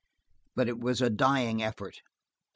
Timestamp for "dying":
1.11-1.61